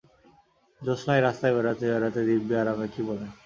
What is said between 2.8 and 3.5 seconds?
কী বলেন?